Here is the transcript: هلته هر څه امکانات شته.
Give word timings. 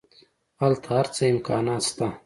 هلته 0.61 0.87
هر 0.97 1.05
څه 1.15 1.23
امکانات 1.33 1.81
شته. 1.89 2.07